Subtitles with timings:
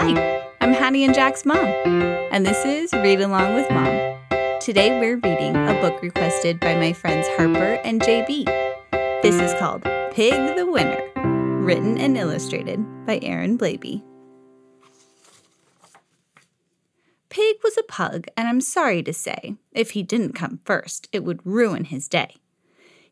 [0.00, 4.16] Hi, I'm Hattie and Jack's mom, and this is Read Along with Mom.
[4.60, 8.44] Today we're reading a book requested by my friends Harper and JB.
[9.22, 9.82] This is called
[10.12, 11.02] Pig the Winner,
[11.64, 14.04] written and illustrated by Aaron Blabey.
[17.28, 21.24] Pig was a pug, and I'm sorry to say, if he didn't come first, it
[21.24, 22.36] would ruin his day.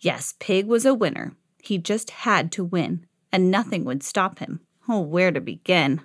[0.00, 1.36] Yes, Pig was a winner.
[1.62, 4.62] He just had to win, and nothing would stop him.
[4.88, 6.00] Oh, where to begin?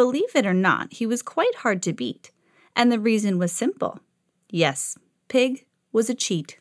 [0.00, 2.30] Believe it or not, he was quite hard to beat,
[2.74, 4.00] and the reason was simple.
[4.48, 4.96] Yes,
[5.28, 6.58] Pig was a cheat.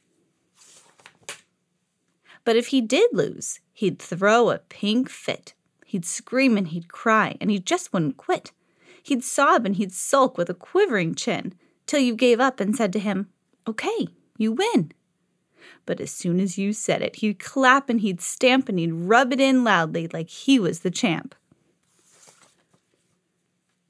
[2.44, 5.54] But if he did lose, he'd throw a pink fit.
[5.86, 8.52] He'd scream and he'd cry, and he just wouldn't quit.
[9.02, 11.54] He'd sob and he'd sulk with a quivering chin
[11.86, 13.30] till you gave up and said to him,
[13.66, 14.92] Okay, you win.
[15.86, 19.32] But as soon as you said it, he'd clap and he'd stamp and he'd rub
[19.32, 21.36] it in loudly like he was the champ.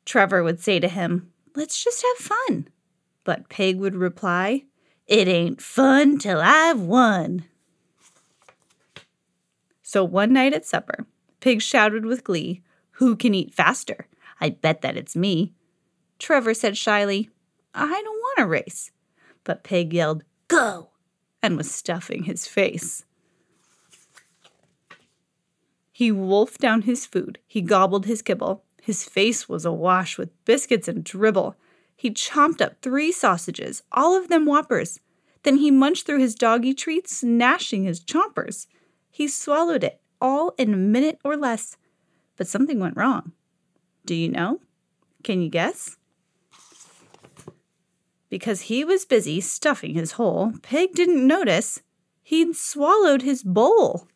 [0.09, 2.67] Trevor would say to him, Let's just have fun.
[3.23, 4.63] But Pig would reply,
[5.05, 7.45] It ain't fun till I've won.
[9.83, 11.05] So one night at supper,
[11.41, 14.07] Pig shouted with glee, Who can eat faster?
[14.41, 15.53] I bet that it's me.
[16.17, 17.29] Trevor said shyly,
[17.75, 18.89] I don't want to race.
[19.43, 20.89] But Pig yelled, Go!
[21.43, 23.05] and was stuffing his face.
[25.91, 27.37] He wolfed down his food.
[27.45, 28.63] He gobbled his kibble.
[28.81, 31.55] His face was awash with biscuits and dribble.
[31.95, 34.99] He chomped up three sausages, all of them whoppers.
[35.43, 38.67] Then he munched through his doggy treats, gnashing his chompers.
[39.09, 41.77] He swallowed it all in a minute or less.
[42.37, 43.33] But something went wrong.
[44.05, 44.59] Do you know?
[45.23, 45.97] Can you guess?
[48.29, 51.81] Because he was busy stuffing his hole, Pig didn't notice
[52.21, 54.07] he'd swallowed his bowl.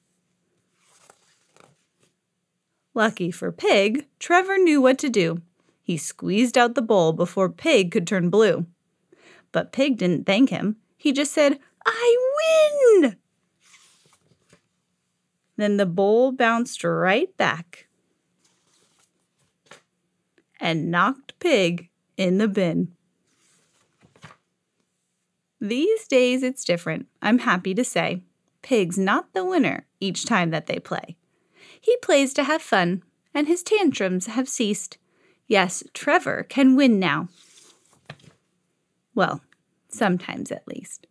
[2.94, 5.42] Lucky for Pig, Trevor knew what to do.
[5.82, 8.68] He squeezed out the bowl before Pig could turn blue.
[9.52, 10.78] But Pig didn't thank him.
[10.96, 12.18] He just said, I
[13.02, 13.18] win!
[15.58, 17.88] Then the bowl bounced right back
[20.60, 22.94] and knocked Pig in the bin.
[25.60, 28.22] These days it's different, I'm happy to say.
[28.62, 31.18] Pig's not the winner each time that they play.
[31.84, 34.98] He plays to have fun, and his tantrums have ceased.
[35.48, 37.28] Yes, Trevor can win now.
[39.14, 39.42] Well,
[39.90, 41.08] sometimes at least.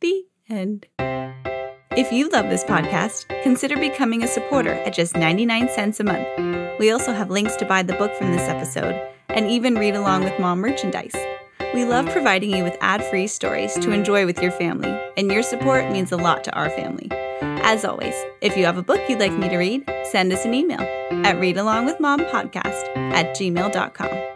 [0.00, 0.86] The end.
[0.98, 6.78] If you love this podcast, consider becoming a supporter at just 99 cents a month.
[6.78, 9.00] We also have links to buy the book from this episode
[9.30, 11.16] and even read along with mom merchandise.
[11.72, 15.42] We love providing you with ad free stories to enjoy with your family, and your
[15.42, 17.10] support means a lot to our family.
[17.68, 20.54] As always, if you have a book you'd like me to read, send us an
[20.54, 20.80] email
[21.26, 24.35] at readalongwithmompodcast at gmail.com.